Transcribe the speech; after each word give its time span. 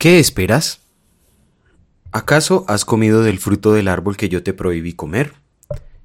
¿Qué 0.00 0.18
esperas? 0.18 0.80
¿Acaso 2.10 2.64
has 2.68 2.86
comido 2.86 3.22
del 3.22 3.38
fruto 3.38 3.74
del 3.74 3.86
árbol 3.86 4.16
que 4.16 4.30
yo 4.30 4.42
te 4.42 4.54
prohibí 4.54 4.94
comer? 4.94 5.34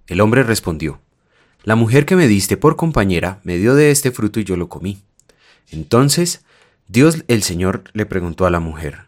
El 0.07 0.19
hombre 0.19 0.43
respondió, 0.43 0.99
La 1.63 1.77
mujer 1.77 2.05
que 2.05 2.17
me 2.17 2.27
diste 2.27 2.57
por 2.57 2.75
compañera 2.75 3.39
me 3.43 3.55
dio 3.55 3.73
de 3.73 3.91
este 3.91 4.11
fruto 4.11 4.41
y 4.41 4.43
yo 4.43 4.57
lo 4.57 4.67
comí. 4.67 5.01
Entonces 5.71 6.43
Dios 6.89 7.23
el 7.29 7.41
Señor 7.41 7.85
le 7.93 8.05
preguntó 8.05 8.45
a 8.45 8.49
la 8.49 8.59
mujer, 8.59 9.05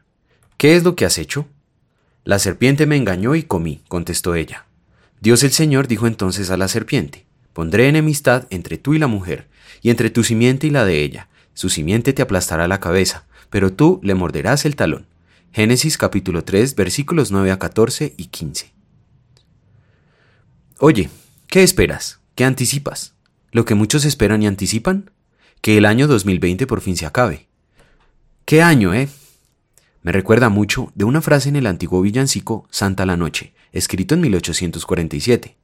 ¿Qué 0.56 0.78
es 0.78 0.86
lo 0.86 0.96
que 0.96 1.04
has 1.04 1.18
hecho? 1.18 1.48
La 2.24 2.40
serpiente 2.40 2.86
me 2.86 2.96
engañó 2.96 3.36
y 3.36 3.44
comí, 3.44 3.82
contestó 3.90 4.36
ella. 4.36 4.68
Dios 5.20 5.44
el 5.44 5.52
Señor 5.52 5.90
dijo 5.90 6.08
entonces 6.08 6.50
a 6.50 6.56
la 6.56 6.70
serpiente, 6.70 7.26
Pondré 7.52 7.90
enemistad 7.90 8.48
entre 8.52 8.78
tú 8.78 8.94
y 8.94 9.00
la 9.00 9.08
mujer, 9.08 9.50
y 9.82 9.90
entre 9.90 10.12
tu 10.12 10.24
simiente 10.24 10.66
y 10.66 10.70
la 10.70 10.86
de 10.86 11.04
ella. 11.04 11.28
Su 11.56 11.68
simiente 11.68 12.14
te 12.14 12.22
aplastará 12.22 12.70
la 12.70 12.80
cabeza, 12.80 13.26
pero 13.50 13.74
tú 13.74 14.00
le 14.04 14.16
morderás 14.16 14.66
el 14.66 14.76
talón. 14.76 15.08
Génesis 15.52 15.98
capítulo 15.98 16.44
3 16.44 16.76
versículos 16.76 17.32
9 17.32 17.52
a 17.52 17.60
14 17.60 18.14
y 18.18 18.26
15. 18.26 18.74
Oye, 20.80 21.10
¿qué 21.48 21.64
esperas? 21.64 22.20
¿Qué 22.36 22.46
anticipas? 22.46 23.16
¿Lo 23.52 23.66
que 23.66 23.76
muchos 23.76 24.06
esperan 24.06 24.44
y 24.44 24.48
anticipan? 24.48 25.10
Que 25.62 25.78
el 25.78 25.86
año 25.86 26.08
2020 26.08 26.68
por 26.68 26.82
fin 26.82 26.96
se 26.96 27.06
acabe. 27.06 27.48
¿Qué 28.46 28.62
año, 28.62 28.94
eh? 28.94 29.10
Me 30.04 30.12
recuerda 30.12 30.50
mucho 30.50 30.92
de 30.96 31.06
una 31.06 31.22
frase 31.22 31.50
en 31.50 31.56
el 31.56 31.66
antiguo 31.66 32.02
villancico 32.02 32.68
Santa 32.70 33.06
la 33.06 33.18
Noche, 33.18 33.54
escrito 33.72 34.14
en 34.14 34.22
1847. 34.22 35.58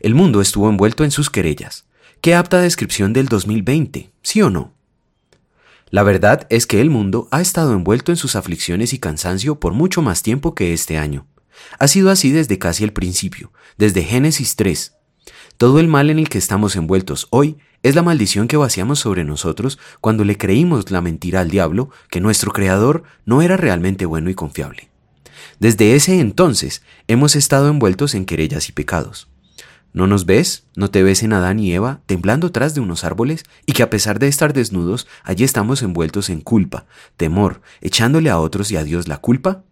El 0.00 0.14
mundo 0.14 0.40
estuvo 0.40 0.68
envuelto 0.68 1.04
en 1.04 1.10
sus 1.10 1.30
querellas. 1.30 1.86
Qué 2.20 2.34
apta 2.34 2.60
descripción 2.60 3.12
del 3.12 3.28
2020, 3.28 4.10
¿sí 4.22 4.42
o 4.42 4.50
no? 4.50 4.74
La 5.88 6.02
verdad 6.02 6.46
es 6.50 6.66
que 6.66 6.80
el 6.80 6.90
mundo 6.90 7.28
ha 7.30 7.40
estado 7.40 7.72
envuelto 7.72 8.12
en 8.12 8.16
sus 8.16 8.36
aflicciones 8.36 8.92
y 8.92 8.98
cansancio 8.98 9.58
por 9.58 9.72
mucho 9.72 10.02
más 10.02 10.22
tiempo 10.22 10.54
que 10.54 10.72
este 10.72 10.98
año. 10.98 11.26
Ha 11.78 11.88
sido 11.88 12.10
así 12.10 12.30
desde 12.30 12.58
casi 12.58 12.84
el 12.84 12.92
principio, 12.92 13.52
desde 13.76 14.02
Génesis 14.02 14.56
3. 14.56 14.94
Todo 15.56 15.80
el 15.80 15.88
mal 15.88 16.10
en 16.10 16.18
el 16.18 16.28
que 16.28 16.38
estamos 16.38 16.76
envueltos 16.76 17.26
hoy 17.30 17.58
es 17.82 17.94
la 17.94 18.02
maldición 18.02 18.46
que 18.46 18.56
vaciamos 18.56 18.98
sobre 18.98 19.24
nosotros 19.24 19.78
cuando 20.00 20.24
le 20.24 20.36
creímos 20.36 20.90
la 20.90 21.00
mentira 21.00 21.40
al 21.40 21.50
diablo 21.50 21.90
que 22.10 22.20
nuestro 22.20 22.52
Creador 22.52 23.02
no 23.24 23.42
era 23.42 23.56
realmente 23.56 24.06
bueno 24.06 24.30
y 24.30 24.34
confiable. 24.34 24.90
Desde 25.58 25.94
ese 25.94 26.20
entonces 26.20 26.82
hemos 27.08 27.36
estado 27.36 27.68
envueltos 27.68 28.14
en 28.14 28.26
querellas 28.26 28.68
y 28.68 28.72
pecados. 28.72 29.28
¿No 29.92 30.06
nos 30.06 30.24
ves? 30.24 30.64
¿No 30.76 30.90
te 30.90 31.02
ves 31.02 31.22
en 31.22 31.32
Adán 31.32 31.58
y 31.58 31.72
Eva 31.72 32.00
temblando 32.06 32.52
tras 32.52 32.74
de 32.74 32.80
unos 32.80 33.02
árboles 33.04 33.44
y 33.66 33.72
que 33.72 33.82
a 33.82 33.90
pesar 33.90 34.18
de 34.18 34.28
estar 34.28 34.52
desnudos, 34.52 35.08
allí 35.24 35.42
estamos 35.42 35.82
envueltos 35.82 36.30
en 36.30 36.40
culpa, 36.40 36.86
temor, 37.16 37.60
echándole 37.80 38.30
a 38.30 38.38
otros 38.38 38.70
y 38.70 38.76
a 38.76 38.84
Dios 38.84 39.08
la 39.08 39.18
culpa? 39.18 39.64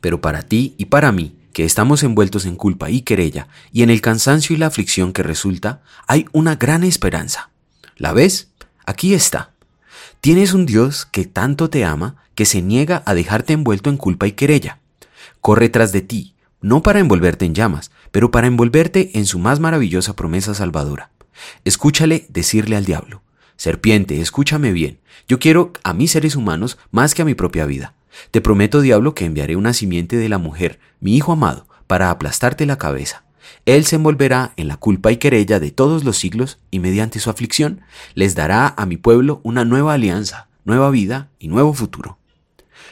Pero 0.00 0.20
para 0.20 0.42
ti 0.42 0.74
y 0.78 0.86
para 0.86 1.12
mí, 1.12 1.36
que 1.52 1.64
estamos 1.64 2.02
envueltos 2.02 2.46
en 2.46 2.56
culpa 2.56 2.90
y 2.90 3.02
querella, 3.02 3.48
y 3.72 3.82
en 3.82 3.90
el 3.90 4.00
cansancio 4.00 4.54
y 4.54 4.58
la 4.58 4.66
aflicción 4.66 5.12
que 5.12 5.22
resulta, 5.22 5.82
hay 6.06 6.26
una 6.32 6.56
gran 6.56 6.84
esperanza. 6.84 7.50
¿La 7.96 8.12
ves? 8.12 8.50
Aquí 8.86 9.14
está. 9.14 9.52
Tienes 10.20 10.54
un 10.54 10.66
Dios 10.66 11.06
que 11.06 11.24
tanto 11.24 11.70
te 11.70 11.84
ama 11.84 12.16
que 12.34 12.44
se 12.44 12.62
niega 12.62 13.02
a 13.06 13.14
dejarte 13.14 13.52
envuelto 13.52 13.90
en 13.90 13.96
culpa 13.96 14.26
y 14.26 14.32
querella. 14.32 14.80
Corre 15.40 15.68
tras 15.68 15.92
de 15.92 16.02
ti, 16.02 16.35
no 16.60 16.82
para 16.82 17.00
envolverte 17.00 17.44
en 17.44 17.54
llamas, 17.54 17.90
pero 18.10 18.30
para 18.30 18.46
envolverte 18.46 19.18
en 19.18 19.26
su 19.26 19.38
más 19.38 19.60
maravillosa 19.60 20.16
promesa 20.16 20.54
salvadora. 20.54 21.10
Escúchale 21.64 22.26
decirle 22.28 22.76
al 22.76 22.84
diablo, 22.84 23.22
Serpiente, 23.56 24.20
escúchame 24.20 24.72
bien, 24.72 24.98
yo 25.28 25.38
quiero 25.38 25.72
a 25.82 25.94
mis 25.94 26.10
seres 26.10 26.36
humanos 26.36 26.78
más 26.90 27.14
que 27.14 27.22
a 27.22 27.24
mi 27.24 27.34
propia 27.34 27.64
vida. 27.64 27.94
Te 28.30 28.40
prometo, 28.40 28.80
diablo, 28.80 29.14
que 29.14 29.24
enviaré 29.24 29.56
una 29.56 29.72
simiente 29.72 30.16
de 30.16 30.28
la 30.28 30.38
mujer, 30.38 30.78
mi 31.00 31.16
hijo 31.16 31.32
amado, 31.32 31.66
para 31.86 32.10
aplastarte 32.10 32.66
la 32.66 32.76
cabeza. 32.76 33.24
Él 33.64 33.84
se 33.84 33.96
envolverá 33.96 34.52
en 34.56 34.68
la 34.68 34.76
culpa 34.76 35.10
y 35.10 35.16
querella 35.16 35.58
de 35.58 35.70
todos 35.70 36.04
los 36.04 36.18
siglos 36.18 36.58
y 36.70 36.80
mediante 36.80 37.18
su 37.18 37.30
aflicción 37.30 37.80
les 38.14 38.34
dará 38.34 38.74
a 38.76 38.86
mi 38.86 38.96
pueblo 38.96 39.40
una 39.42 39.64
nueva 39.64 39.94
alianza, 39.94 40.48
nueva 40.64 40.90
vida 40.90 41.30
y 41.38 41.48
nuevo 41.48 41.72
futuro. 41.72 42.18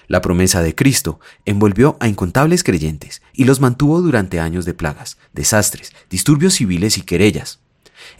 La 0.06 0.20
promesa 0.20 0.62
de 0.62 0.74
Cristo 0.74 1.20
envolvió 1.44 1.96
a 2.00 2.08
incontables 2.08 2.62
creyentes 2.62 3.22
y 3.32 3.44
los 3.44 3.60
mantuvo 3.60 4.02
durante 4.02 4.40
años 4.40 4.64
de 4.64 4.74
plagas, 4.74 5.18
desastres, 5.32 5.92
disturbios 6.10 6.54
civiles 6.54 6.98
y 6.98 7.02
querellas. 7.02 7.60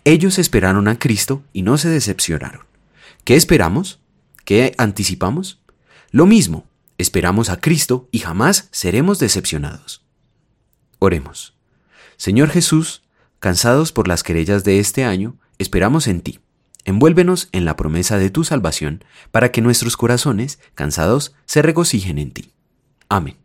Ellos 0.05 0.39
esperaron 0.39 0.89
a 0.89 0.99
Cristo 0.99 1.43
y 1.53 1.63
no 1.63 1.79
se 1.79 1.89
decepcionaron. 1.89 2.63
¿Qué 3.25 3.37
esperamos? 3.37 4.01
¿Qué 4.45 4.75
anticipamos? 4.79 5.61
Lo 6.11 6.27
mismo, 6.27 6.67
esperamos 6.99 7.51
a 7.51 7.61
Cristo 7.61 8.09
y 8.11 8.21
jamás 8.21 8.69
seremos 8.71 9.19
decepcionados. 9.19 10.05
Oremos. 10.99 11.55
Señor 12.17 12.51
Jesús, 12.51 13.03
cansados 13.41 13.93
por 13.93 14.09
las 14.09 14.23
querellas 14.23 14.65
de 14.65 14.79
este 14.79 15.05
año, 15.05 15.37
esperamos 15.59 16.07
en 16.07 16.21
ti. 16.21 16.41
Envuélvenos 16.85 17.49
en 17.53 17.65
la 17.65 17.77
promesa 17.77 18.19
de 18.19 18.31
tu 18.31 18.45
salvación, 18.45 19.05
para 19.31 19.51
que 19.51 19.63
nuestros 19.63 19.97
corazones, 19.97 20.59
cansados, 20.75 21.35
se 21.47 21.63
regocijen 21.63 22.19
en 22.19 22.31
ti. 22.33 22.53
Amén. 23.09 23.44